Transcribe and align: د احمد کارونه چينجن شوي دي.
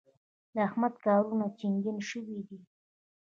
د 0.53 0.55
احمد 0.67 0.93
کارونه 1.05 1.45
چينجن 1.59 1.97
شوي 2.09 2.39
دي. 2.47 2.59